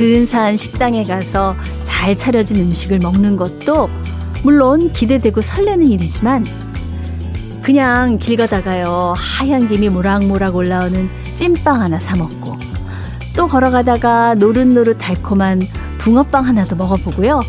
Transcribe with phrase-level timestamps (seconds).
[0.00, 3.90] 근사한 식당에 가서 잘 차려진 음식을 먹는 것도
[4.42, 6.42] 물론 기대되고 설레는 일이지만
[7.60, 12.56] 그냥 길 가다가요 하얀 김이 모락모락 올라오는 찐빵 하나 사 먹고
[13.36, 15.60] 또 걸어가다가 노릇노릇 달콤한
[15.98, 17.42] 붕어빵 하나도 먹어보고요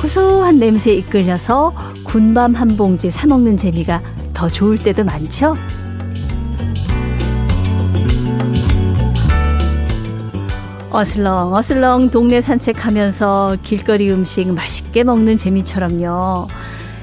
[0.00, 4.02] 고소한 냄새에 이끌려서 군밤 한 봉지 사 먹는 재미가
[4.34, 5.56] 더 좋을 때도 많죠.
[10.94, 16.46] 어슬렁 어슬렁 동네 산책하면서 길거리 음식 맛있게 먹는 재미처럼요.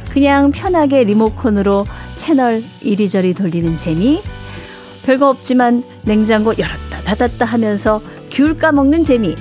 [0.10, 4.22] 그냥 편하게 리모컨으로 채널 이리저리 돌리는 재미.
[5.04, 9.36] 별거 없지만 냉장고 열었다 닫았다 하면서 귤 까먹는 재미.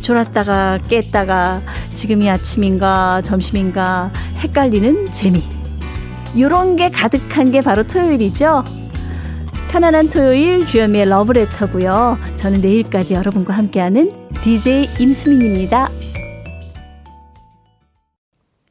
[0.00, 1.60] 졸았다가 깼다가
[1.92, 5.42] 지금이 아침인가 점심인가 헷갈리는 재미.
[6.38, 8.79] 요런 게 가득한 게 바로 토요일이죠.
[9.70, 12.18] 편안한 토요일 주현미의 러브레터고요.
[12.34, 14.10] 저는 내일까지 여러분과 함께하는
[14.42, 15.88] DJ 임수민입니다.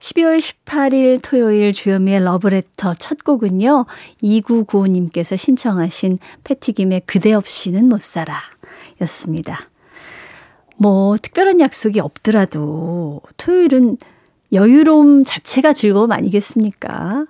[0.02, 3.86] 12월 18일 토요일 주현미의 러브레터 첫 곡은요.
[4.22, 8.36] 2995님께서 신청하신 패티김의 그대 없이는 못 살아
[9.02, 9.70] 였습니다.
[10.76, 13.96] 뭐 특별한 약속이 없더라도 토요일은
[14.52, 17.26] 여유로움 자체가 즐거움 아니겠습니까?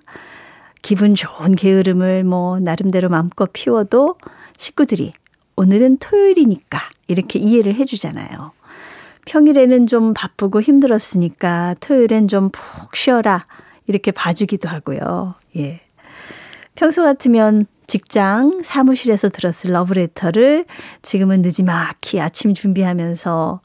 [0.81, 4.17] 기분 좋은 게으름을 뭐 나름대로 마음껏 피워도
[4.57, 5.13] 식구들이
[5.55, 8.51] 오늘은 토요일이니까 이렇게 이해를 해주잖아요.
[9.25, 13.45] 평일에는 좀 바쁘고 힘들었으니까 토요일엔 좀 푹 쉬어라
[13.87, 15.35] 이렇게 봐주기도 하고요.
[15.57, 15.81] 예.
[16.75, 20.65] 평소 같으면 직장 사무실에서 들었을 러브레터를
[21.01, 23.61] 지금은 늦지막히 아침 준비하면서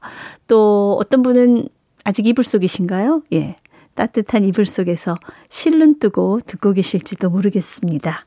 [0.48, 1.68] 또 어떤 분은
[2.04, 3.22] 아직 이불 속이신가요?
[3.34, 3.56] 예.
[3.94, 5.16] 따뜻한 이불 속에서
[5.48, 8.26] 실눈 뜨고 듣고 계실지도 모르겠습니다.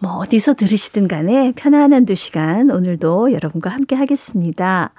[0.00, 4.92] 뭐 어디서 들으시든 간에 편안한 두 시간 오늘도 여러분과 함께 하겠습니다.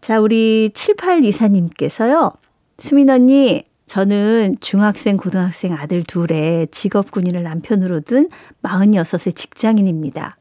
[0.00, 2.34] 자, 우리 7824님께서요.
[2.78, 8.28] 수민 언니, 저는 중학생, 고등학생 아들 둘에 직업 군인을 남편으로 둔
[8.62, 10.36] 46의 직장인입니다.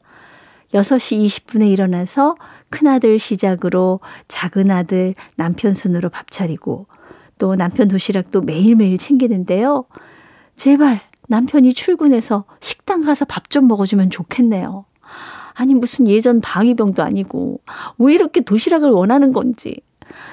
[0.74, 2.36] 6시 20분에 일어나서
[2.70, 6.88] 큰아들 시작으로 작은아들 남편 순으로 밥 차리고
[7.38, 9.86] 또 남편 도시락도 매일매일 챙기는데요.
[10.56, 14.86] 제발 남편이 출근해서 식당 가서 밥 좀 먹어주면 좋겠네요.
[15.54, 17.62] 아니, 무슨 예전 방위병도 아니고,
[18.00, 19.82] 왜 이렇게 도시락을 원하는 건지.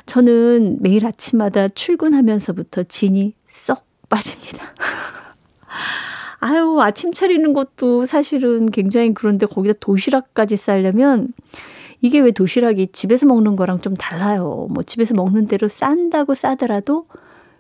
[0.07, 4.75] 저는 매일 아침마다 출근하면서부터 진이 쏙 빠집니다.
[6.41, 11.35] 아유, 아침 차리는 것도 사실은 굉장히 그런데 거기다 도시락까지 싸려면
[12.03, 14.69] 이게 왜 도시락이 집에서 먹는 거랑 좀 달라요.
[14.71, 17.07] 뭐 집에서 먹는 대로 싼다고 싸더라도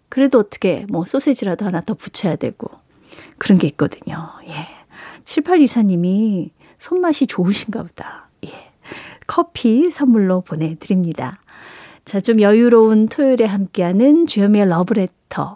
[0.08, 2.68] 그래도 어떻게 뭐 소세지라도 하나 더 붙여야 되고
[3.38, 4.30] 그런 게 있거든요.
[4.48, 4.54] 예.
[5.24, 8.28] 7824님이 손맛이 좋으신가 보다.
[8.46, 8.50] 예.
[9.26, 11.40] 커피 선물로 보내드립니다.
[12.04, 15.54] 자, 좀 여유로운 토요일에 함께하는 주현미의 러브레터.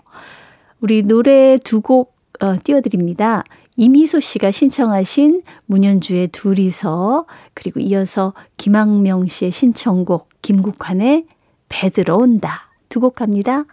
[0.81, 3.43] 우리 노래 두곡 어, 띄워드립니다.
[3.77, 11.27] 이미소 씨가 신청하신 문현주의 둘이서 그리고 이어서 김학명 씨의 신청곡 김국환의
[11.69, 13.65] 배 들어온다 두 곡 갑니다.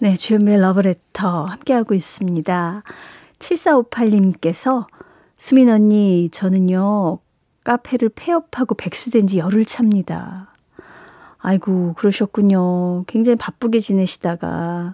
[0.00, 2.82] 네, 주연미의 러브레터 함께하고 있습니다.
[3.38, 4.86] 7458님께서
[5.38, 7.18] 수민 언니 저는요
[7.64, 10.52] 카페를 폐업하고 백수된 지 열흘 차입니다.
[11.38, 13.04] 아이고 그러셨군요.
[13.06, 14.92] 굉장히 바쁘게 지내시다가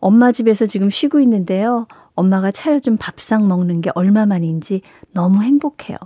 [0.00, 1.86] 엄마 집에서 지금 쉬고 있는데요.
[2.16, 4.80] 엄마가 차려준 밥상 먹는 게 얼마만인지
[5.12, 5.96] 너무 행복해요.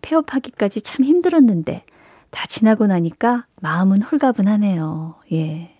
[0.00, 1.84] 폐업하기까지 참 힘들었는데
[2.30, 5.16] 다 지나고 나니까 마음은 홀가분하네요.
[5.32, 5.76] 예.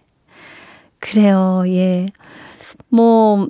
[1.00, 1.64] 그래요.
[1.66, 2.06] 예.
[2.88, 3.48] 뭐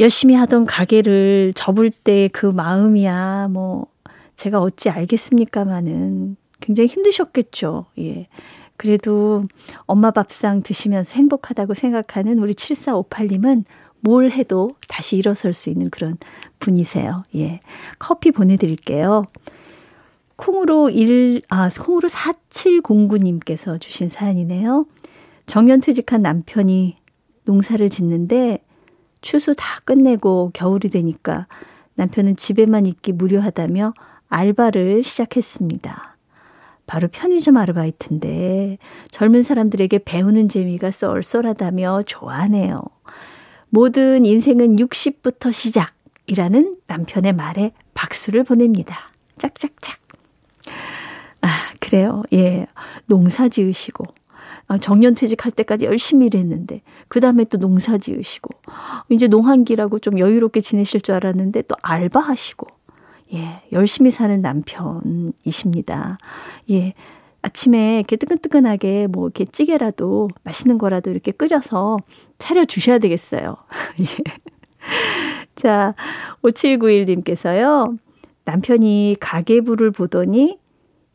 [0.00, 3.86] 열심히 하던 가게를 접을 때 그 마음이야 뭐
[4.34, 7.86] 제가 어찌 알겠습니까마는 굉장히 힘드셨겠죠.
[7.98, 8.28] 예.
[8.76, 9.44] 그래도
[9.86, 13.64] 엄마 밥상 드시면서 행복하다고 생각하는 우리 7458님은
[14.00, 16.16] 뭘 해도 다시 일어설 수 있는 그런
[16.58, 17.24] 분이세요.
[17.36, 17.60] 예.
[17.98, 19.24] 커피 보내드릴게요.
[20.36, 24.86] 콩으로 1, 아, 콩으로 4709님께서 주신 사연이네요.
[25.46, 26.96] 정년 퇴직한 남편이
[27.44, 28.62] 농사를 짓는데
[29.20, 31.48] 추수 다 끝내고 겨울이 되니까
[31.94, 33.94] 남편은 집에만 있기 무료하다며
[34.28, 36.16] 알바를 시작했습니다.
[36.86, 38.78] 바로 편의점 아르바이트인데
[39.10, 42.82] 젊은 사람들에게 배우는 재미가 쏠쏠하다며 좋아하네요.
[43.70, 48.96] 모든 인생은 60부터 시작이라는 남편의 말에 박수를 보냅니다.
[49.36, 49.98] 짝짝짝.
[51.40, 51.48] 아,
[51.80, 52.22] 그래요.
[52.32, 52.66] 예.
[53.06, 54.04] 농사 지으시고.
[54.66, 58.50] 아, 정년 퇴직할 때까지 열심히 일했는데, 그 다음에 또 농사 지으시고,
[59.08, 62.66] 이제 농한기라고 좀 여유롭게 지내실 줄 알았는데, 또 알바하시고,
[63.34, 66.18] 예, 열심히 사는 남편이십니다.
[66.70, 66.94] 예,
[67.42, 71.98] 아침에 이렇게 뜨끈뜨끈하게 뭐 이렇게 찌개라도 맛있는 거라도 이렇게 끓여서
[72.38, 73.56] 차려 주셔야 되겠어요.
[74.00, 74.04] 예.
[75.54, 75.94] 자,
[76.42, 77.98] 5791님께서요.
[78.44, 80.58] 남편이 가계부를 보더니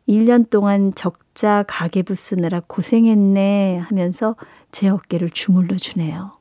[0.07, 4.35] 1년 동안 적자 가계부 쓰느라 고생했네 하면서
[4.71, 6.37] 제 어깨를 주물러 주네요.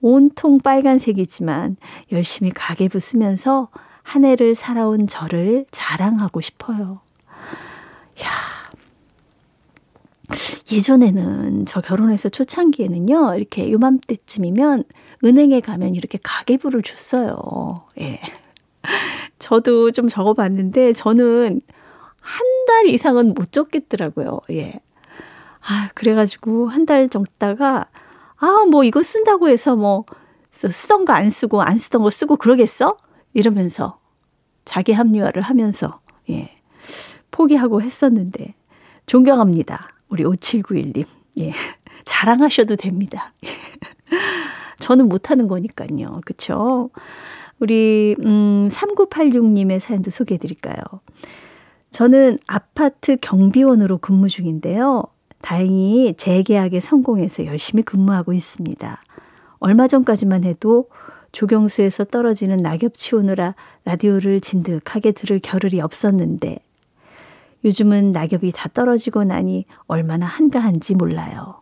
[0.00, 1.76] 온통 빨간색이지만
[2.12, 3.68] 열심히 가계부 쓰면서
[4.02, 7.00] 한 해를 살아온 저를 자랑하고 싶어요.
[8.22, 8.26] 야
[10.72, 14.84] 예전에는 저 결혼해서 초창기에는요, 이렇게 요맘때쯤이면
[15.24, 17.84] 은행에 가면 이렇게 가계부를 줬어요.
[18.00, 18.20] 예.
[19.38, 21.60] 저도 좀 적어봤는데, 저는
[22.20, 24.40] 한 달 이상은 못 적겠더라고요.
[24.50, 24.80] 예.
[25.60, 27.86] 아, 그래가지고 한 달 적다가,
[28.38, 30.04] 아, 뭐 이거 쓴다고 해서 뭐,
[30.50, 32.96] 쓰던 거 안 쓰고 안 쓰던 거 쓰고 그러겠어?
[33.34, 34.00] 이러면서
[34.64, 36.50] 자기 합리화를 하면서, 예.
[37.30, 38.54] 포기하고 했었는데,
[39.06, 39.88] 존경합니다.
[40.08, 41.06] 우리 5791님.
[41.38, 41.52] 예.
[42.04, 43.32] 자랑하셔도 됩니다.
[44.78, 46.20] 저는 못하는 거니까요.
[46.24, 46.90] 그쵸?
[47.58, 50.76] 우리, 음, 3986님의 사연도 소개해 드릴까요?
[51.90, 55.04] 저는 아파트 경비원으로 근무 중인데요.
[55.40, 59.00] 다행히 재계약에 성공해서 열심히 근무하고 있습니다.
[59.58, 60.88] 얼마 전까지만 해도
[61.32, 63.54] 조경수에서 떨어지는 낙엽 치우느라
[63.84, 66.58] 라디오를 진득하게 들을 겨를이 없었는데
[67.66, 71.60] 요즘은 낙엽이 다 떨어지고 나니 얼마나 한가한지 몰라요.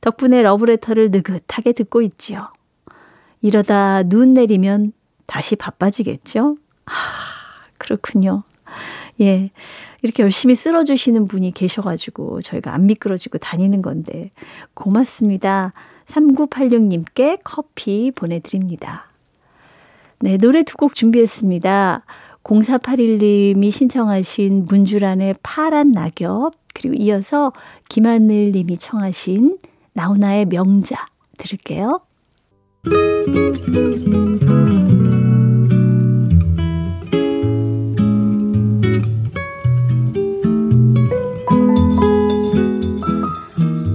[0.00, 2.48] 덕분에 러브레터를 느긋하게 듣고 있지요.
[3.42, 4.92] 이러다 눈 내리면
[5.26, 6.56] 다시 바빠지겠죠?
[6.86, 6.92] 아,
[7.78, 8.44] 그렇군요.
[9.20, 9.50] 예.
[10.02, 14.30] 이렇게 열심히 쓸어주시는 분이 계셔가지고 저희가 안 미끄러지고 다니는 건데
[14.74, 15.72] 고맙습니다.
[16.06, 19.06] 3986님께 커피 보내드립니다.
[20.20, 22.04] 네, 노래 두 곡 준비했습니다.
[22.50, 27.52] 0481님이 신청하신 문주란의 파란 낙엽, 그리고 이어서
[27.88, 29.58] 김하늘님이 청하신
[29.92, 31.06] 나훈아의 명자
[31.38, 32.00] 들을게요.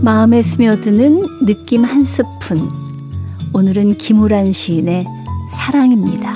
[0.01, 2.69] 마음에 스며드는 느낌 한 스푼.
[3.53, 5.03] 오늘은 김우란 시인의
[5.51, 6.33] 사랑입니다.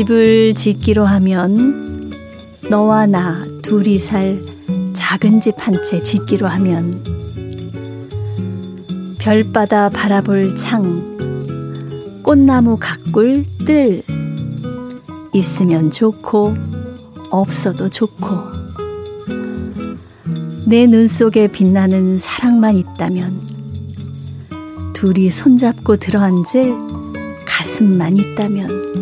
[0.00, 2.10] 집을 짓기로 하면
[2.70, 4.40] 너와 나 둘이 살
[4.94, 7.04] 작은 집 한 채 짓기로 하면
[9.18, 14.02] 별바다 바라볼 창 꽃나무 가꿀 뜰
[15.34, 16.54] 있으면 좋고
[17.30, 18.26] 없어도 좋고
[20.64, 23.38] 내 눈 속에 빛나는 사랑만 있다면
[24.94, 26.74] 둘이 손잡고 들어앉을
[27.44, 28.99] 가슴만 있다면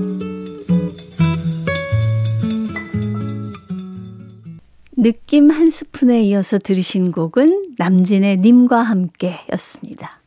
[5.00, 10.21] 느낌 한 스푼에 이어서 들으신 곡은 남진의 님과 함께 였습니다.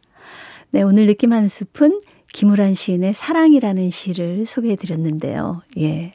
[0.71, 1.99] 네, 오늘 느낌 한 스푼
[2.31, 5.61] 김우란 시인의 사랑이라는 시를 소개해 드렸는데요.
[5.77, 6.13] 예.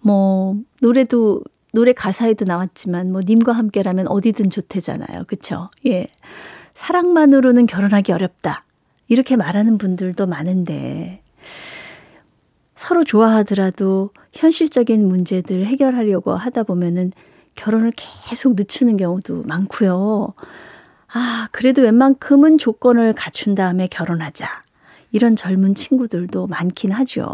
[0.00, 1.40] 뭐, 노래도,
[1.72, 5.22] 노래 가사에도 나왔지만, 뭐, 님과 함께라면 어디든 좋대잖아요.
[5.28, 5.68] 그쵸?
[5.86, 6.08] 예.
[6.74, 8.64] 사랑만으로는 결혼하기 어렵다.
[9.06, 11.22] 이렇게 말하는 분들도 많은데,
[12.74, 17.12] 서로 좋아하더라도 현실적인 문제들 해결하려고 하다 보면은
[17.54, 20.34] 결혼을 계속 늦추는 경우도 많고요.
[21.12, 24.64] 아, 그래도 웬만큼은 조건을 갖춘 다음에 결혼하자.
[25.12, 27.30] 이런 젊은 친구들도 많긴 하죠.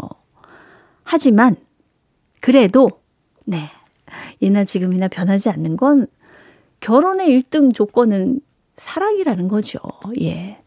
[1.03, 1.55] 하지만,
[2.41, 2.89] 그래도,
[3.45, 3.69] 네.
[4.41, 6.07] 예나 지금이나 변하지 않는 건
[6.81, 8.41] 결혼의 1등 조건은
[8.77, 9.79] 사랑이라는 거죠.
[10.21, 10.59] 예.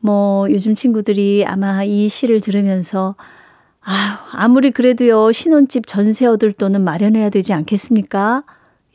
[0.00, 3.14] 뭐, 요즘 친구들이 아마 이 시를 들으면서
[3.84, 8.44] 아유, 아무리 그래도요, 신혼집 전세 얻을 돈은 마련해야 되지 않겠습니까?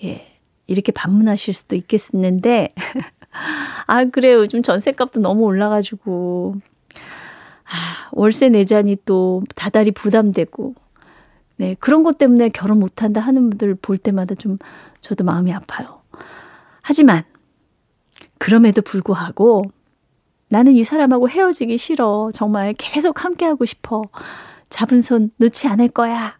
[0.03, 0.33] 예.
[0.67, 2.73] 이렇게 반문하실 수도 있겠는데,
[3.87, 4.39] 아, 그래요.
[4.39, 6.55] 요즘 전세값도 너무 올라가지고,
[6.95, 10.75] 아, 월세 내자니 또 다달이 부담되고,
[11.57, 14.57] 네, 그런 것 때문에 결혼 못한다 하는 분들 볼 때마다 좀
[15.01, 16.01] 저도 마음이 아파요.
[16.81, 17.23] 하지만,
[18.37, 19.63] 그럼에도 불구하고,
[20.49, 22.29] 나는 이 사람하고 헤어지기 싫어.
[22.33, 24.03] 정말 계속 함께하고 싶어.
[24.69, 26.37] 잡은 손 놓지 않을 거야.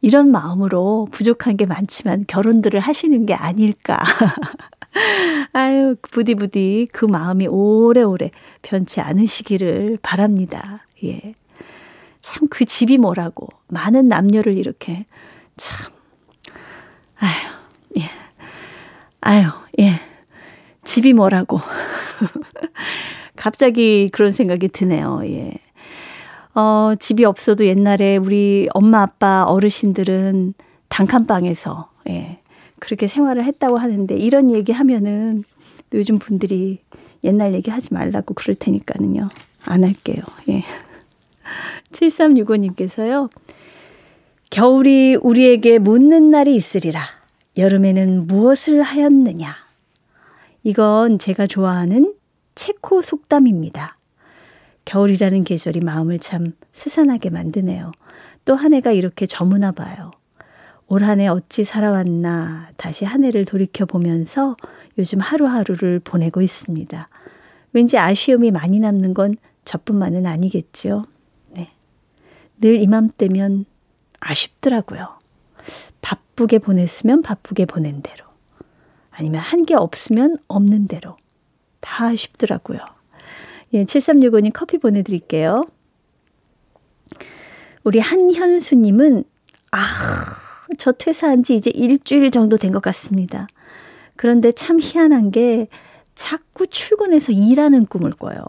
[0.00, 4.02] 이런 마음으로 부족한 게 많지만 결혼들을 하시는 게 아닐까.
[5.52, 8.30] 아유, 부디부디 그 마음이 오래오래
[8.62, 10.86] 변치 않으시기를 바랍니다.
[11.04, 11.34] 예.
[12.20, 13.48] 참 그 집이 뭐라고.
[13.68, 15.06] 많은 남녀를 이렇게
[15.56, 15.92] 참.
[17.18, 17.32] 아유,
[17.98, 18.02] 예.
[19.20, 19.46] 아유,
[19.80, 19.92] 예.
[20.84, 21.60] 집이 뭐라고.
[23.36, 25.20] 갑자기 그런 생각이 드네요.
[25.24, 25.52] 예.
[26.54, 30.54] 어, 집이 없어도 옛날에 우리 엄마 아빠 어르신들은
[30.88, 32.38] 단칸방에서 예.
[32.78, 35.42] 그렇게 생활을 했다고 하는데 이런 얘기 하면은
[35.92, 36.80] 요즘 분들이
[37.24, 39.28] 옛날 얘기 하지 말라고 그럴 테니까는요.
[39.66, 40.22] 안 할게요.
[40.48, 40.62] 예.
[41.92, 43.30] 7365님께서요.
[44.50, 47.02] 겨울이 우리에게 묻는 날이 있으리라.
[47.56, 49.54] 여름에는 무엇을 하였느냐?
[50.62, 52.14] 이건 제가 좋아하는
[52.54, 53.96] 체코 속담입니다.
[54.84, 57.92] 겨울이라는 계절이 마음을 참 스산하게 만드네요.
[58.44, 60.10] 또 한 해가 이렇게 저무나 봐요.
[60.86, 64.56] 올 한 해 어찌 살아왔나 다시 한 해를 돌이켜 보면서
[64.98, 67.08] 요즘 하루하루를 보내고 있습니다.
[67.72, 71.04] 왠지 아쉬움이 많이 남는 건 저뿐만은 아니겠지요.
[71.52, 71.70] 네.
[72.60, 73.64] 늘 이맘때면
[74.20, 75.08] 아쉽더라고요.
[76.02, 78.24] 바쁘게 보냈으면 바쁘게 보낸 대로.
[79.10, 81.16] 아니면 한 게 없으면 없는 대로.
[81.80, 82.78] 다 아쉽더라고요.
[83.74, 85.64] 예, 7365님 커피 보내드릴게요.
[87.82, 89.24] 우리 한현수님은,
[89.72, 89.78] 아,
[90.78, 93.46] 저 퇴사한 지 이제 일주일 정도 된 것 같습니다.
[94.16, 95.68] 그런데 참 희한한 게
[96.14, 98.44] 자꾸 출근해서 일하는 꿈을 꿔요.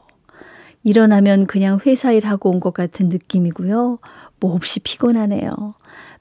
[0.83, 3.97] 일어나면 그냥 회사 일하고 온 것 같은 느낌이고요.
[4.39, 5.73] 몹시 피곤하네요.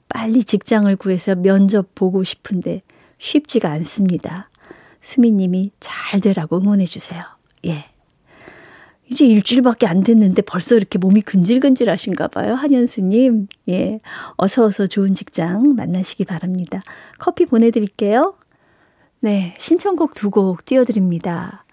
[0.09, 2.81] 빨리 직장을 구해서 면접 보고 싶은데
[3.19, 4.49] 쉽지가 않습니다.
[5.01, 7.21] 수미님이 잘 되라고 응원해 주세요.
[7.65, 7.85] 예.
[9.09, 12.55] 이제 일주일밖에 안 됐는데 벌써 이렇게 몸이 근질근질 하신가 봐요.
[12.55, 13.47] 한현수님.
[13.69, 13.99] 예.
[14.37, 16.81] 어서어서 좋은 직장 만나시기 바랍니다.
[17.19, 18.35] 커피 보내드릴게요.
[19.19, 19.55] 네.
[19.57, 21.65] 신청곡 두 곡 띄워드립니다.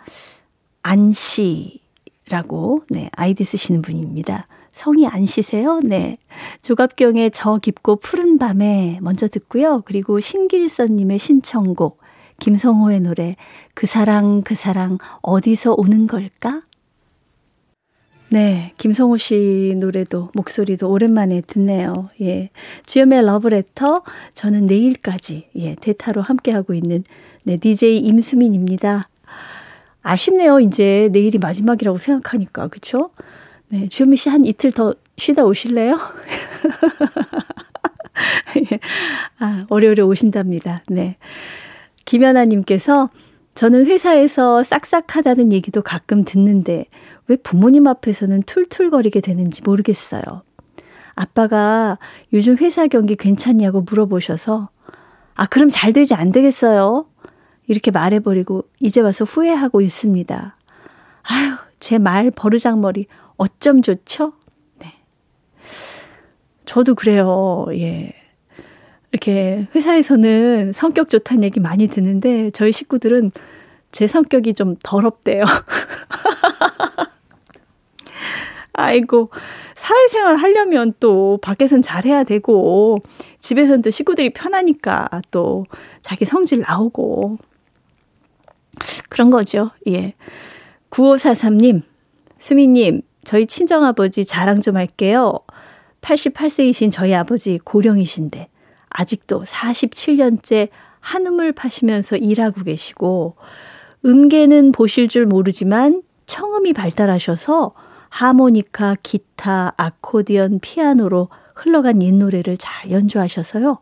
[0.82, 3.08] 안씨라고, 네.
[3.12, 4.46] 아이디 쓰시는 분입니다.
[4.72, 5.80] 성이 안 쉬세요?
[5.82, 6.18] 네.
[6.62, 9.82] 조갑경의 저 깊고 푸른 밤에 먼저 듣고요.
[9.84, 12.00] 그리고 신길선님의 신청곡,
[12.40, 13.36] 김성호의 노래,
[13.74, 16.62] 그 사랑, 그 사랑, 어디서 오는 걸까?
[18.32, 22.08] 네, 김성호 씨 노래도 목소리도 오랜만에 듣네요.
[22.22, 22.48] 예.
[22.86, 27.04] 주연의 러브레터 저는 내일까지 예, 대타로 함께 하고 있는
[27.42, 29.10] 네, DJ 임수민입니다.
[30.00, 30.60] 아쉽네요.
[30.60, 32.68] 이제 내일이 마지막이라고 생각하니까.
[32.68, 33.10] 그렇죠?
[33.68, 35.98] 네, 주현미 씨 한 이틀 더 쉬다 오실래요?
[38.72, 38.78] 예.
[39.40, 40.84] 아, 오래오래 오신답니다.
[40.88, 41.18] 네.
[42.06, 43.10] 김연아 님께서
[43.54, 46.86] 저는 회사에서 싹싹하다는 얘기도 가끔 듣는데
[47.28, 50.22] 왜 부모님 앞에서는 툴툴거리게 되는지 모르겠어요.
[51.14, 51.98] 아빠가
[52.32, 54.70] 요즘 회사 경기 괜찮냐고 물어보셔서
[55.34, 57.06] 아, 그럼 잘 되지 안 되겠어요?
[57.66, 60.56] 이렇게 말해버리고 이제 와서 후회하고 있습니다.
[61.22, 63.06] 아유, 제 말 버르장머리
[63.36, 64.32] 어쩜 좋죠?
[64.78, 64.92] 네.
[66.64, 67.66] 저도 그래요.
[67.72, 68.12] 예.
[69.12, 73.30] 이렇게 회사에서는 성격 좋다는 얘기 많이 듣는데 저희 식구들은
[73.90, 75.44] 제 성격이 좀 더럽대요.
[78.72, 79.28] 아이고,
[79.74, 82.96] 사회생활 하려면 또 밖에선 잘해야 되고,
[83.38, 85.66] 집에선 또 식구들이 편하니까 또
[86.00, 87.36] 자기 성질 나오고.
[89.10, 89.72] 그런 거죠.
[89.88, 90.14] 예.
[90.88, 91.82] 9543님,
[92.38, 95.38] 수미님, 저희 친정아버지 자랑 좀 할게요.
[96.00, 98.48] 88세이신 저희 아버지 고령이신데
[98.92, 100.68] 아직도 47년째
[101.00, 103.36] 한음을 파시면서 일하고 계시고
[104.04, 107.74] 음계는 보실 줄 모르지만 청음이 발달하셔서
[108.08, 113.78] 하모니카, 기타, 아코디언, 피아노로 흘러간 옛 노래를 잘 연주하셔서요.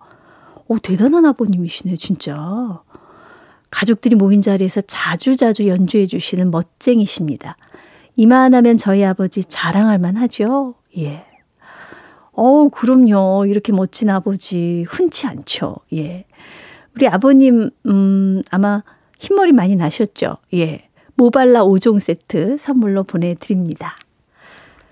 [0.68, 2.80] 오, 대단한 아버님이시네, 진짜.
[3.70, 7.56] 가족들이 모인 자리에서 자주자주 연주해 주시는 멋쟁이십니다.
[8.16, 10.74] 이만하면 저희 아버지 자랑할 만하죠.
[10.98, 11.24] 예.
[12.32, 13.46] 어우, 그럼요.
[13.46, 15.76] 이렇게 멋진 아버지 흔치 않죠.
[15.94, 16.24] 예.
[16.96, 18.82] 우리 아버님, 음, 아마
[19.18, 20.36] 흰머리 많이 나셨죠?
[20.54, 20.88] 예.
[21.16, 23.96] 모발라 5종 세트 선물로 보내드립니다.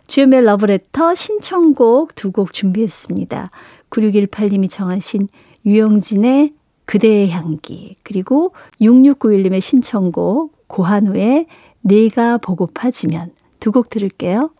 [0.07, 3.51] 주연의 러브레터 신청곡 두 곡 준비했습니다.
[3.91, 5.29] 9618님이 정하신
[5.65, 6.53] 유영진의
[6.85, 11.47] 그대의 향기, 그리고 6691님의 신청곡 고한우의
[11.83, 14.51] 내가 보고파지면 두 곡 들을게요.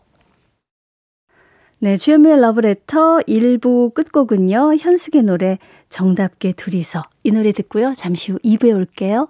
[1.81, 4.75] 네, 주현미의 러브레터 1부 끝곡은요.
[4.79, 5.57] 현숙의 노래
[5.87, 7.93] 정답게 둘이서 이 노래 듣고요.
[7.95, 9.29] 잠시 후 2부에 올게요.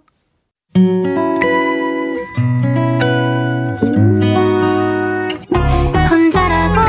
[6.10, 6.80] 혼자라고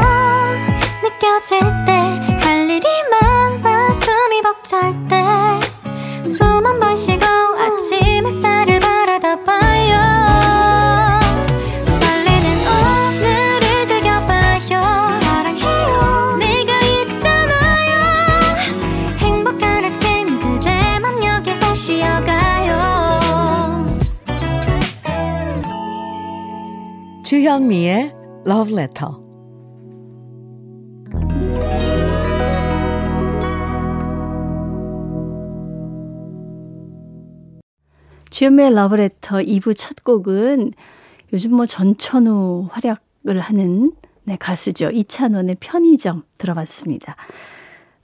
[1.03, 1.93] 느껴질 때
[2.41, 5.17] 할 일이 많아 숨이 벅찰 때
[6.25, 9.60] 숨 한 번 쉬고 아침 햇살을 바라다 봐
[28.51, 29.13] Love Letter.
[38.31, 40.73] 주현미의 Letter 2부 첫 곡은
[41.33, 43.93] 요즘 뭐 전천후 활약을 하는
[44.25, 44.91] 네, 가수죠.
[44.91, 47.15] 이찬원의 편의점 들어봤습니다.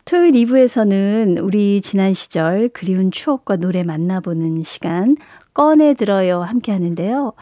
[0.04, 5.16] 토요일 2부에서는 우리 지난 시절 그리운 추억과 노래 만나보는 시간
[5.52, 7.32] 꺼내 들어요 함께 하는데요.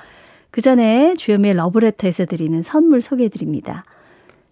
[0.55, 3.85] 그 전에 주현미의 러브레터에서 드리는 선물 소개해 드립니다.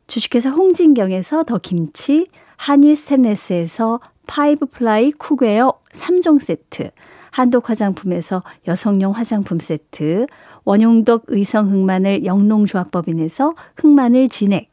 [0.08, 6.90] 주식회사 홍진경에서 더 김치, 한일 스탠레스에서 five ply cookware 3종 세트,
[7.30, 10.26] 한독 화장품에서 여성용 화장품 세트,
[10.64, 14.70] 원용덕 의성 흑마늘 영농조합법인에서 흑마늘 진액,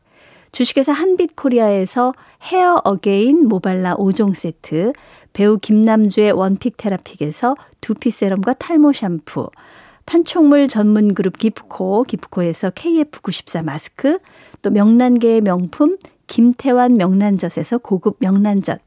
[0.52, 4.94] 주식회사 한빛코리아에서 헤어 어게인 모발라 5종 세트,
[5.34, 9.52] 배우 김남주의 원픽 테라픽에서 두피 세럼과 탈모 샴푸,
[10.10, 14.18] 판촉물 전문 그룹 기프코, 기프코에서 KF94 마스크,
[14.63, 18.82] 또 명란계의 명품 김태환 명란젓에서 고급 명란젓,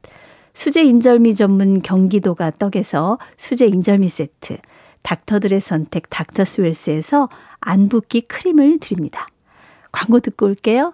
[0.53, 4.57] 수제 인절미 전문 경기도가 떡에서 수제 인절미 세트,
[5.01, 7.29] 닥터들의 선택 닥터스웰스에서
[7.61, 9.25] 안붓기 크림을 드립니다.
[9.93, 10.93] 광고 듣고 올게요.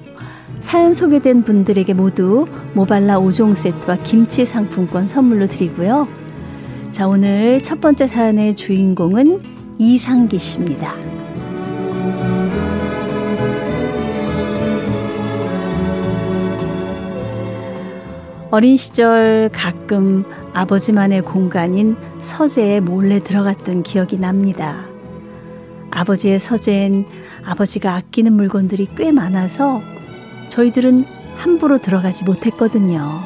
[0.71, 6.07] 사연 소개된 분들에게 모두 모발라 5종 세트와 김치 상품권 선물로 드리고요.
[6.91, 9.41] 자, 오늘 첫 번째 사연의 주인공은
[9.77, 10.93] 이상기 씨입니다.
[18.49, 24.85] 어린 시절 가끔 아버지만의 공간인 서재에 몰래 들어갔던 기억이 납니다.
[25.91, 27.05] 아버지의 서재엔
[27.43, 29.81] 아버지가 아끼는 물건들이 꽤 많아서
[30.51, 31.05] 저희들은
[31.37, 33.21] 함부로 들어가지 못했거든요.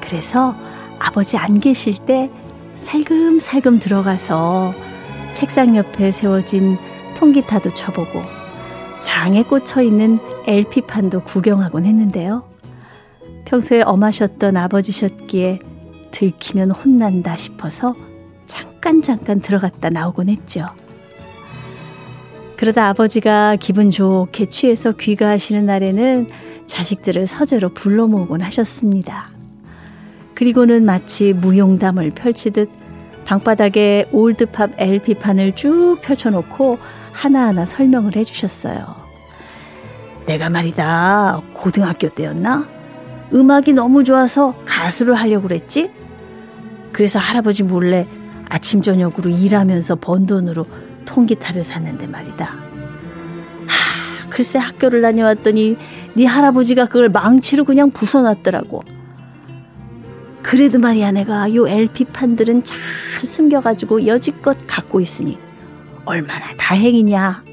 [0.00, 0.54] 그래서
[0.98, 2.30] 아버지 안 계실 때
[2.78, 4.72] 살금살금 들어가서
[5.32, 6.78] 책상 옆에 세워진
[7.16, 8.22] 통기타도 쳐보고
[9.00, 12.48] 장에 꽂혀 있는 LP판도 구경하곤 했는데요.
[13.44, 15.58] 평소에 엄하셨던 아버지셨기에
[16.12, 17.94] 들키면 혼난다 싶어서
[18.46, 20.66] 잠깐 잠깐 들어갔다 나오곤 했죠.
[22.62, 26.28] 그러다 아버지가 기분 좋게 취해서 귀가하시는 날에는
[26.68, 29.30] 자식들을 서재로 불러 모으곤 하셨습니다.
[30.36, 32.70] 그리고는 마치 무용담을 펼치듯
[33.24, 36.78] 방바닥에 올드팝 LP판을 쭉 펼쳐놓고
[37.10, 38.94] 하나하나 설명을 해주셨어요.
[40.26, 42.68] 내가 말이다, 고등학교 때였나?
[43.34, 45.90] 음악이 너무 좋아서 가수를 하려고 그랬지?
[46.92, 48.06] 그래서 할아버지 몰래
[48.48, 50.64] 아침 저녁으로 일하면서 번 돈으로
[51.04, 52.44] 통기타를 샀는데 말이다.
[52.46, 55.76] 하, 글쎄 학교를 다녀왔더니
[56.14, 58.82] 네 할아버지가 그걸 망치로 그냥 부숴놨더라고.
[60.42, 62.78] 그래도 말이야 내가 요 LP판들은 잘
[63.24, 65.38] 숨겨가지고 여지껏 갖고 있으니
[66.04, 67.44] 얼마나 다행이냐.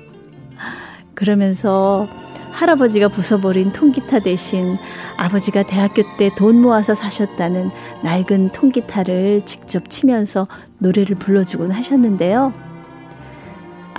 [1.14, 2.08] 그러면서
[2.52, 4.78] 할아버지가 부숴버린 통기타 대신
[5.18, 7.70] 아버지가 대학교 때 돈 모아서 사셨다는
[8.04, 10.48] 낡은 통기타를 직접 치면서
[10.80, 12.52] 노래를 불러주곤 하셨는데요.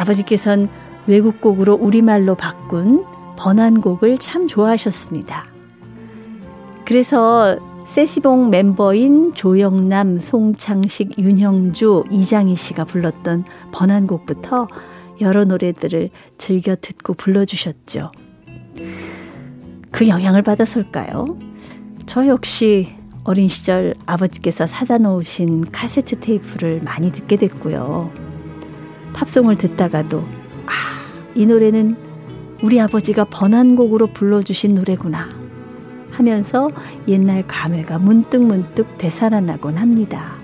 [0.01, 0.69] 아버지께선
[1.07, 3.05] 외국곡으로 우리말로 바꾼
[3.37, 5.47] 번안곡을 참 좋아하셨습니다.
[6.85, 14.69] 그래서 세시봉 멤버인 조영남, 송창식, 윤형주, 이장희 씨가 불렀던 번안곡부터
[15.21, 18.13] 여러 노래들을 즐겨 듣고 불러주셨죠.
[19.91, 21.37] 그 영향을 받아서일까요?
[22.07, 28.30] 저 역시 어린 시절 아버지께서 사다 놓으신 카세트 테이프를 많이 듣게 됐고요.
[29.15, 30.19] 팝송을 듣다가도
[30.67, 30.73] 아,
[31.35, 31.97] 이 노래는
[32.63, 35.29] 우리 아버지가 번안곡으로 불러주신 노래구나
[36.11, 36.71] 하면서
[37.09, 40.35] 옛날 감회가 문득문득 되살아나곤 합니다.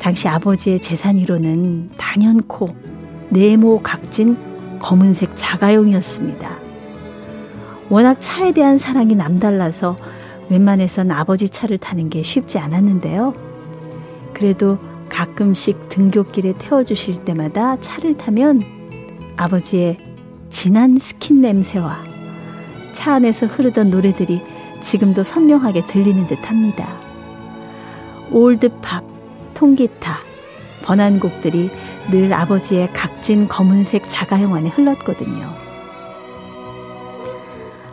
[0.00, 2.74] 당시 아버지의 재산이로는 단연코
[3.30, 4.36] 네모 각진
[4.78, 6.58] 검은색 자가용이었습니다.
[7.88, 9.96] 워낙 차에 대한 사랑이 남달라서
[10.50, 13.34] 웬만해선 아버지 차를 타는 게 쉽지 않았는데요.
[14.34, 14.78] 그래도
[15.14, 18.60] 가끔씩 등굣길에 태워주실 때마다 차를 타면
[19.36, 19.96] 아버지의
[20.50, 22.02] 진한 스킨 냄새와
[22.90, 24.42] 차 안에서 흐르던 노래들이
[24.80, 26.92] 지금도 선명하게 들리는 듯 합니다.
[28.32, 29.04] 올드팝,
[29.54, 30.18] 통기타,
[30.82, 31.70] 번안곡들이
[32.10, 35.48] 늘 아버지의 각진 검은색 자가용 안에 흘렀거든요.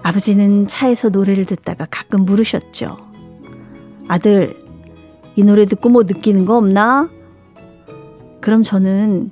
[0.01, 2.97] 아버지는 차에서 노래를 듣다가 가끔 물으셨죠.
[4.07, 4.60] 아들,
[5.35, 7.09] 이 노래 듣고 뭐 느끼는 거 없나?
[8.41, 9.31] 그럼 저는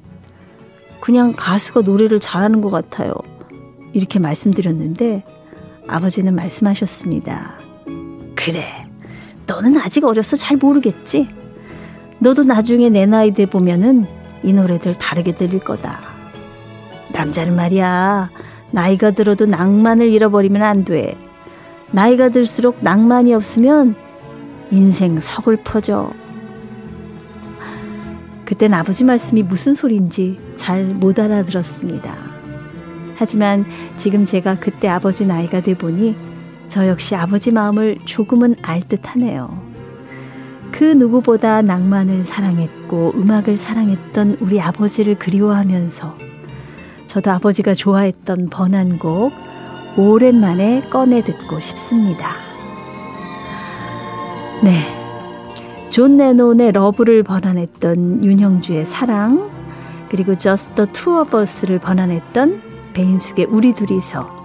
[0.99, 3.13] 그냥 가수가 노래를 잘하는 것 같아요.
[3.93, 5.23] 이렇게 말씀드렸는데
[5.88, 7.53] 아버지는 말씀하셨습니다.
[8.35, 8.65] 그래,
[9.47, 11.27] 너는 아직 어려서 잘 모르겠지?
[12.19, 14.05] 너도 나중에 내 나이 돼 보면은
[14.43, 15.99] 이 노래들 다르게 들릴 거다.
[17.12, 18.29] 남자는 말이야,
[18.71, 21.15] 나이가 들어도 낭만을 잃어버리면 안 돼.
[21.91, 23.95] 나이가 들수록 낭만이 없으면
[24.71, 26.12] 인생 서글퍼져.
[28.45, 32.15] 그땐 아버지 말씀이 무슨 소리인지 잘 못 알아들었습니다.
[33.15, 33.65] 하지만
[33.97, 36.15] 지금 제가 그때 아버지 나이가 돼 보니
[36.67, 39.69] 저 역시 아버지 마음을 조금은 알 듯하네요.
[40.71, 46.15] 그 누구보다 낭만을 사랑했고 음악을 사랑했던 우리 아버지를 그리워하면서
[47.08, 49.34] 저도 아버지가 좋아했던 번안곡
[49.97, 52.48] 오랜만에 꺼내 듣고 싶습니다.
[54.63, 54.78] 네.
[55.89, 59.50] 존 레논의 Love를 번안했던 윤형주의 사랑,
[60.10, 62.62] 그리고 Just the Two of Us를 번안했던
[62.93, 64.38] 배인숙의 우리 둘이서,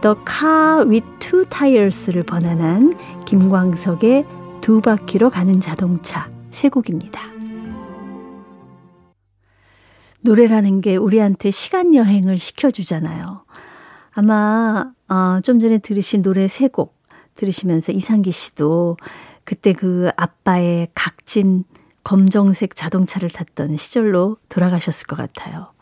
[0.00, 4.24] The Car with Two Tires를 번안한 김광석의
[4.60, 7.20] 두 바퀴로 가는 자동차 세 곡입니다.
[10.22, 13.44] 노래라는 게 우리한테 시간 여행을 시켜주잖아요.
[14.12, 16.96] 아마 어, 좀 전에 들으신 노래 세 곡
[17.36, 18.96] 들으시면서 이상기 씨도
[19.46, 21.64] 그때 그 아빠의 각진
[22.04, 25.72] 검정색 자동차를 탔던 시절로 돌아가셨을 것 같아요.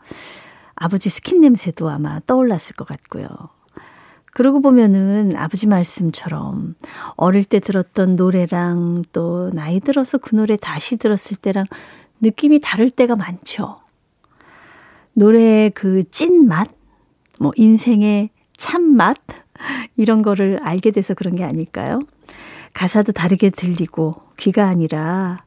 [0.75, 3.27] 아버지 스킨 냄새도 아마 떠올랐을 것 같고요.
[4.33, 6.75] 그러고 보면은 아버지 말씀처럼
[7.15, 11.65] 어릴 때 들었던 노래랑 또 나이 들어서 그 노래 다시 들었을 때랑
[12.21, 13.79] 느낌이 다를 때가 많죠.
[15.13, 16.67] 노래의 그 찐맛,
[17.39, 19.17] 뭐 인생의 참맛,
[19.97, 21.99] 이런 거를 알게 돼서 그런 게 아닐까요?
[22.75, 25.43] 가사도 다르게 들리고 귀가 아니라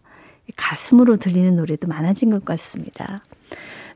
[0.56, 3.22] 가슴으로 들리는 노래도 많아진 것 같습니다.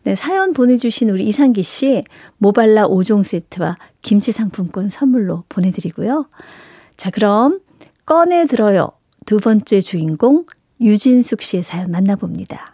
[0.05, 2.05] 네, 사연 보내주신 우리 이상기 씨
[2.37, 6.27] 모발라 5종 세트와 김치 상품권 선물로 보내드리고요.
[6.99, 7.61] 자, 그럼
[8.05, 8.91] 꺼내 들어요.
[9.25, 10.45] 두 번째 주인공
[10.81, 12.72] 유진숙 씨의 사연 만나봅니다.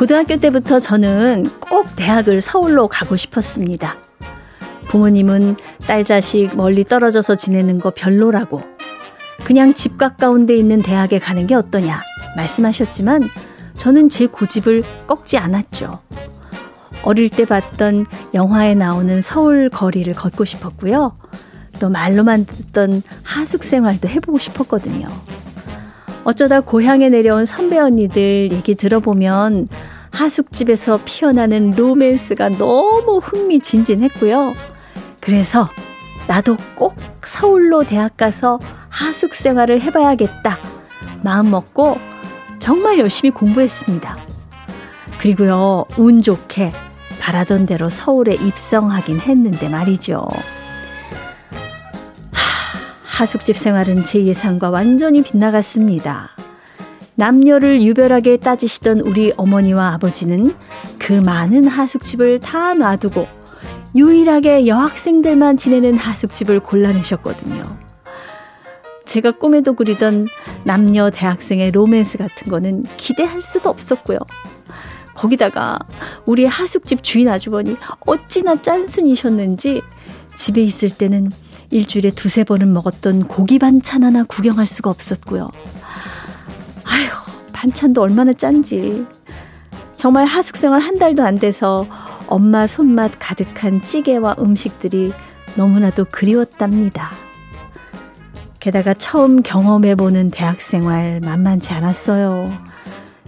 [0.00, 3.96] 고등학교 때부터 저는 꼭 대학을 서울로 가고 싶었습니다.
[4.88, 8.62] 부모님은 딸 자식 멀리 떨어져서 지내는 거 별로라고
[9.44, 12.00] 그냥 집 가까운 데 있는 대학에 가는 게 어떠냐
[12.34, 13.28] 말씀하셨지만
[13.76, 16.00] 저는 제 고집을 꺾지 않았죠.
[17.02, 21.18] 어릴 때 봤던 영화에 나오는 서울 거리를 걷고 싶었고요.
[21.78, 25.08] 또 말로만 듣던 하숙 생활도 해보고 싶었거든요.
[26.24, 29.68] 어쩌다 고향에 내려온 선배 언니들 얘기 들어보면
[30.12, 34.54] 하숙집에서 피어나는 로맨스가 너무 흥미진진했고요.
[35.20, 35.68] 그래서
[36.26, 40.58] 나도 꼭 서울로 대학 가서 하숙 생활을 해봐야겠다.
[41.22, 41.98] 마음 먹고
[42.58, 44.16] 정말 열심히 공부했습니다.
[45.18, 46.72] 그리고요, 운 좋게
[47.20, 50.26] 바라던 대로 서울에 입성하긴 했는데 말이죠.
[53.20, 56.30] 하, 하숙집 생활은 제 예상과 완전히 빗나갔습니다.
[57.16, 60.54] 남녀를 유별하게 따지시던 우리 어머니와 아버지는
[60.98, 63.26] 그 많은 하숙집을 다 놔두고
[63.94, 67.62] 유일하게 여학생들만 지내는 하숙집을 골라내셨거든요.
[69.04, 70.26] 제가 꿈에도 그리던
[70.64, 74.18] 남녀 대학생의 로맨스 같은 거는 기대할 수도 없었고요.
[75.12, 75.78] 거기다가
[76.24, 79.82] 우리 하숙집 주인 아주머니 어찌나 짠순이셨는지
[80.36, 81.30] 집에 있을 때는
[81.70, 85.50] 일주일에 두세 번은 먹었던 고기 반찬 하나 구경할 수가 없었고요.
[86.84, 89.06] 아휴, 반찬도 얼마나 짠지.
[89.94, 91.86] 정말 하숙생활 한 달도 안 돼서
[92.26, 95.12] 엄마 손맛 가득한 찌개와 음식들이
[95.56, 97.10] 너무나도 그리웠답니다.
[98.60, 102.52] 게다가 처음 경험해보는 대학생활 만만치 않았어요.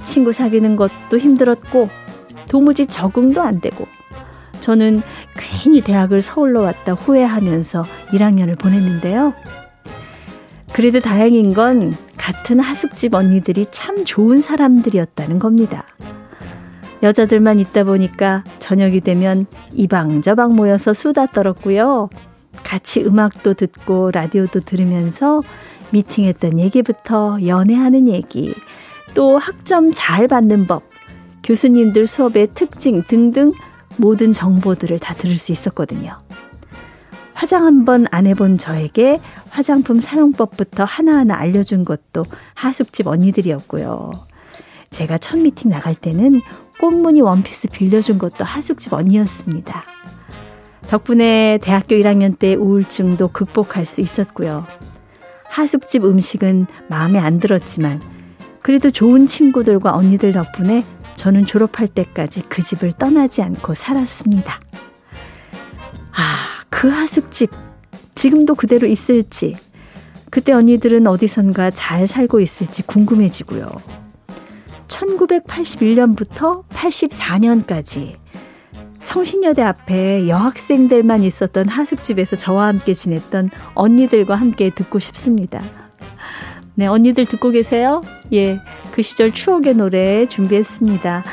[0.03, 1.89] 친구 사귀는 것도 힘들었고,
[2.49, 3.87] 도무지 적응도 안 되고,
[4.63, 5.03] 저는
[5.37, 9.35] 괜히 대학을 서울로 왔다 후회하면서 1학년을 보냈는데요.
[10.73, 15.85] 그래도 다행인 건 같은 하숙집 언니들이 참 좋은 사람들이었다는 겁니다.
[17.03, 22.09] 여자들만 있다 보니까 저녁이 되면 이방저방 모여서 수다 떨었고요.
[22.63, 25.41] 같이 음악도 듣고 라디오도 들으면서
[25.91, 28.55] 미팅했던 얘기부터 연애하는 얘기,
[29.15, 30.85] 또 학점 잘 받는 법,
[31.43, 33.53] 교수님들 수업의 특징 등등
[33.97, 36.11] 모든 정보들을 다 들을 수 있었거든요.
[36.11, 36.21] 와,
[37.35, 42.25] 화장 한번 안 해본 저에게 화장품 사용법부터 하나하나 알려준 것도
[42.55, 44.13] 하숙집 언니들이었고요.
[44.91, 46.41] 제가 첫 미팅 나갈 때는
[46.81, 49.85] 꽃무늬 원피스 빌려준 것도 하숙집 언니였습니다.
[50.89, 54.67] 덕분에 대학교 1학년 때 우울증도 극복할 수 있었고요.
[55.45, 58.01] 하숙집 음식은 마음에 안 들었지만
[58.63, 60.85] 그래도 좋은 친구들과 언니들 덕분에
[61.23, 64.61] 저는 졸업할 때까지 그 집을 떠나지 않고 살았습니다.
[66.11, 67.49] 아, 그 하숙집
[68.17, 69.55] 지금도 그대로 있을지
[70.33, 73.69] 그때 언니들은 어디선가 잘 살고 있을지 궁금해지고요.
[74.89, 78.17] 1981년부터 84년까지
[79.01, 85.63] 성신여대 앞에 여학생들만 있었던 하숙집에서 저와 함께 지냈던 언니들과 함께 듣고 싶습니다.
[86.75, 88.03] 네, 언니들 듣고 계세요?
[88.33, 88.59] 예,
[88.93, 91.25] 그 시절 추억의 노래 준비했습니다.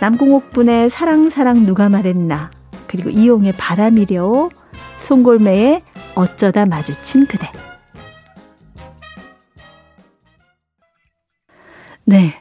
[0.00, 2.50] 남궁옥분의 사랑 사랑 누가 말했나
[2.86, 4.50] 그리고 이용의 바람이려
[4.98, 5.82] 송골매의
[6.14, 7.50] 어쩌다 마주친 그대
[12.04, 12.34] 네,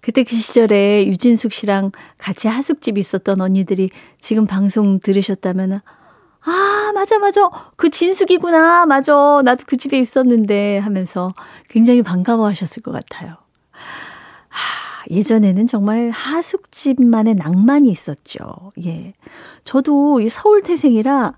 [0.00, 3.90] 그때 그 시절에 유진숙 씨랑 같이 하숙집 있었던 언니들이
[4.20, 5.80] 지금 방송 들으셨다면
[6.44, 7.48] 아, 맞아, 맞아.
[7.76, 8.86] 그 진숙이구나.
[8.86, 9.40] 맞아.
[9.44, 11.32] 나도 그 집에 있었는데 하면서
[11.68, 13.36] 굉장히 반가워 하셨을 것 같아요.
[14.48, 18.72] 하, 예전에는 정말 하숙집만의 낭만이 있었죠.
[18.84, 19.14] 예.
[19.64, 21.32] 저도 이 서울 태생이라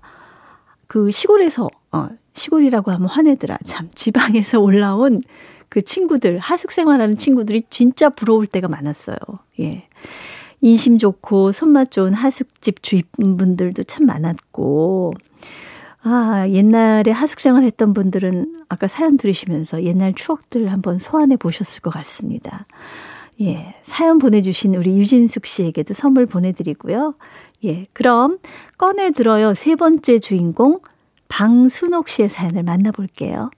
[0.87, 3.57] 그 시골에서, 어, 시골이라고 하면 화내더라.
[3.65, 5.19] 참, 지방에서 올라온
[5.69, 9.17] 그 친구들, 하숙 생활하는 친구들이 진짜 부러울 때가 많았어요.
[9.61, 9.87] 예.
[10.61, 15.13] 인심 좋고 손맛 좋은 하숙집 주인분들도 참 많았고,
[16.03, 21.91] 아, 옛날에 하숙 생활 했던 분들은 아까 사연 들으시면서 옛날 추억들 한번 소환해 보셨을 것
[21.91, 22.65] 같습니다.
[23.41, 27.15] 예, 사연 보내주신 우리 유진숙 씨에게도 선물 보내드리고요.
[27.65, 28.37] 예, 그럼
[28.77, 29.53] 꺼내 들어요.
[29.53, 30.79] 세 번째 주인공
[31.27, 33.49] 방순옥 씨의 사연을 만나볼게요.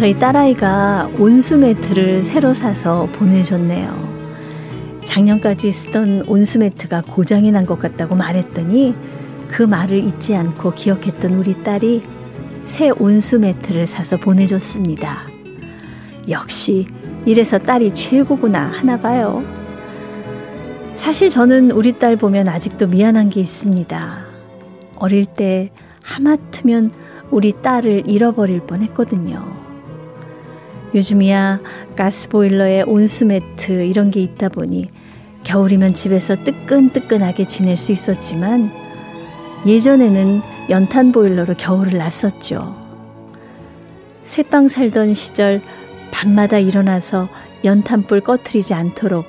[0.00, 4.98] 저희 딸아이가 온수 매트를 새로 사서 보내줬네요.
[5.04, 8.94] 작년까지 쓰던 온수 매트가 고장이 난 것 같다고 말했더니
[9.48, 12.02] 그 말을 잊지 않고 기억했던 우리 딸이
[12.64, 15.18] 새 온수 매트를 사서 보내줬습니다.
[16.30, 16.86] 역시
[17.26, 19.44] 이래서 딸이 최고구나 하나 봐요.
[20.96, 24.18] 사실 저는 우리 딸 보면 아직도 미안한 게 있습니다.
[24.96, 25.70] 어릴 때
[26.02, 26.90] 하마터면
[27.30, 29.59] 우리 딸을 잃어버릴 뻔 했거든요.
[30.94, 31.60] 요즘이야
[31.96, 34.88] 가스보일러에 온수매트 이런 게 있다 보니
[35.44, 38.70] 겨울이면 집에서 뜨끈뜨끈하게 지낼 수 있었지만
[39.66, 42.76] 예전에는 연탄 보일러로 겨울을 났었죠.
[44.24, 45.60] 새빵 살던 시절
[46.10, 47.28] 밤마다 일어나서
[47.64, 49.26] 연탄불 꺼트리지 않도록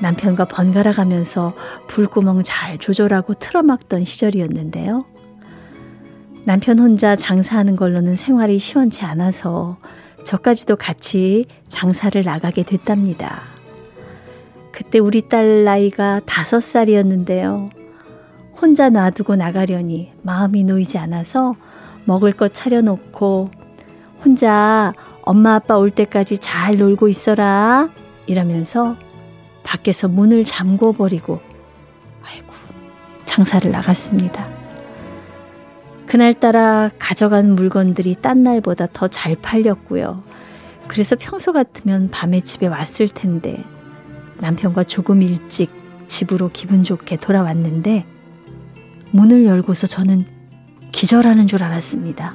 [0.00, 1.54] 남편과 번갈아 가면서
[1.88, 5.04] 불구멍 잘 조절하고 틀어막던 시절이었는데요.
[6.44, 9.76] 남편 혼자 장사하는 걸로는 생활이 시원치 않아서
[10.24, 13.42] 저까지도 같이 장사를 나가게 됐답니다.
[14.72, 17.70] 그때 우리 딸 나이가 다섯 살이었는데요.
[18.60, 21.54] 혼자 놔두고 나가려니 마음이 놓이지 않아서
[22.04, 23.50] 먹을 것 차려놓고
[24.24, 27.88] 혼자 엄마 아빠 올 때까지 잘 놀고 있어라
[28.26, 28.96] 이러면서
[29.62, 31.40] 밖에서 문을 잠궈 버리고
[32.22, 32.46] 아이고
[33.24, 34.48] 장사를 나갔습니다.
[36.08, 40.22] 그날따라 가져간 물건들이 딴 날보다 더 잘 팔렸고요.
[40.86, 43.62] 그래서 평소 같으면 밤에 집에 왔을 텐데
[44.38, 45.70] 남편과 조금 일찍
[46.06, 48.06] 집으로 기분 좋게 돌아왔는데
[49.10, 50.24] 문을 열고서 저는
[50.92, 52.34] 기절하는 줄 알았습니다.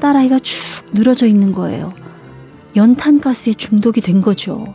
[0.00, 1.92] 딸아이가 축 늘어져 있는 거예요.
[2.74, 4.74] 연탄가스에 중독이 된 거죠.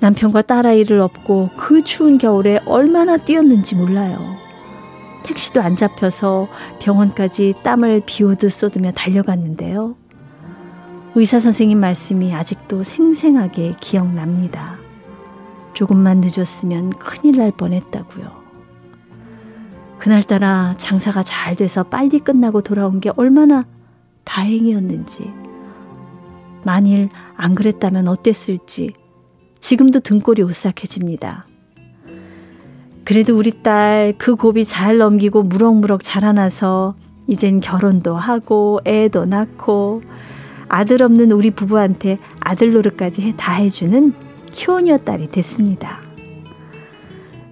[0.00, 4.41] 남편과 딸아이를 업고 그 추운 겨울에 얼마나 뛰었는지 몰라요.
[5.22, 6.48] 택시도 안 잡혀서
[6.80, 9.96] 병원까지 땀을 비오듯 쏟으며 달려갔는데요.
[11.14, 14.78] 의사 선생님 말씀이 아직도 생생하게 기억납니다.
[15.74, 18.42] 조금만 늦었으면 큰일 날 뻔했다고요.
[19.98, 23.64] 그날따라 장사가 잘 돼서 빨리 끝나고 돌아온 게 얼마나
[24.24, 25.32] 다행이었는지.
[26.64, 28.94] 만일 안 그랬다면 어땠을지
[29.60, 31.46] 지금도 등골이 오싹해집니다.
[33.04, 36.94] 그래도 우리 딸 그 고비 잘 넘기고 무럭무럭 자라나서
[37.26, 40.02] 이젠 결혼도 하고 애도 낳고
[40.68, 44.14] 아들 없는 우리 부부한테 아들 노릇까지 다 해주는
[44.66, 45.98] 효녀 딸이 됐습니다.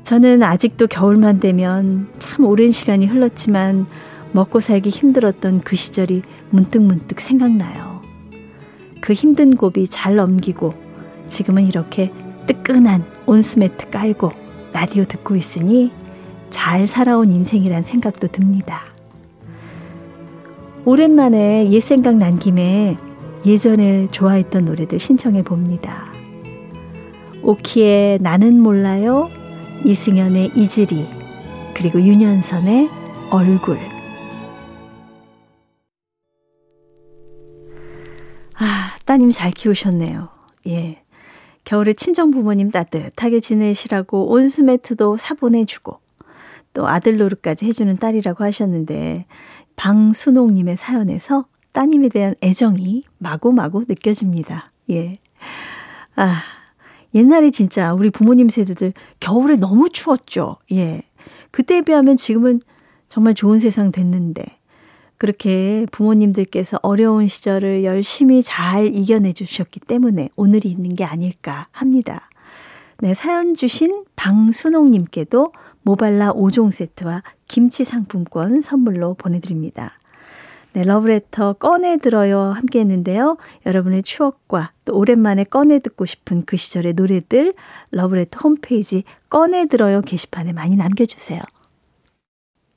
[0.02, 3.86] 저는 아직도 겨울만 되면 참 오랜 시간이 흘렀지만
[4.32, 8.00] 먹고 살기 힘들었던 그 시절이 문득문득 생각나요.
[9.00, 10.74] 그 힘든 고비 잘 넘기고
[11.28, 12.12] 지금은 이렇게
[12.46, 15.92] 뜨끈한 온수매트 깔고 라디오 듣고 있으니
[16.50, 18.83] 잘 살아온 인생이란 생각도 듭니다.
[20.85, 22.96] 오랜만에 옛 생각 난 김에
[23.44, 26.12] 예전에 좋아했던 노래들 신청해 봅니다.
[27.42, 29.30] 오키의 나는 몰라요,
[29.85, 31.06] 이승연의 이즈리,
[31.74, 32.90] 그리고 윤현선의
[33.30, 33.78] 얼굴.
[38.59, 40.28] 아, 따님 잘 키우셨네요.
[40.68, 41.02] 예.
[41.64, 45.99] 겨울에 친정 부모님 따뜻하게 지내시라고 온수 매트도 사보내주고
[46.73, 49.27] 또 아들 노릇까지 해주는 딸이라고 하셨는데
[49.77, 54.73] 방순옥님의 사연에서 따님에 대한 애정이 마구마구 느껴집니다.
[54.90, 55.18] 예.
[56.16, 56.42] 아,
[57.14, 60.57] 옛날에 진짜 우리 부모님 세대들 겨울에 너무 추웠죠.
[60.73, 61.03] 예.
[61.51, 62.61] 그때에 비하면 지금은
[63.09, 64.60] 정말 좋은 세상 됐는데
[65.20, 72.30] 그렇게 부모님들께서 어려운 시절을 열심히 잘 이겨내 주셨기 때문에 오늘이 있는 게 아닐까 합니다.
[73.00, 75.52] 네, 사연 주신 방순옥님께도
[75.83, 79.98] 모발라 5종 세트와 김치 상품권 선물로 보내드립니다.
[80.72, 83.37] 네, 러브레터 꺼내 들어요 함께 했는데요.
[83.66, 87.52] 여러분의 추억과 또 오랜만에 꺼내 듣고 싶은 그 시절의 노래들
[87.90, 91.42] 러브레터 홈페이지 꺼내 들어요 게시판에 많이 남겨주세요.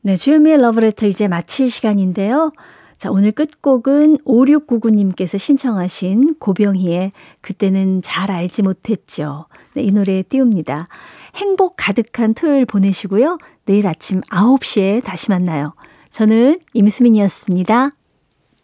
[0.05, 2.51] 네, 주현미의 러브레터 이제 마칠 시간인데요.
[2.97, 9.45] 자, 오늘 끝곡은 5699님께서 신청하신 고병희의 그때는 잘 알지 못했죠.
[9.75, 10.89] 네, 이 노래 띄웁니다.
[11.37, 13.37] 행복 가득한 토요일 보내시고요.
[13.63, 15.73] 내일 아침 9시에 다시 만나요.
[16.11, 17.91] 저는 임수민이었습니다.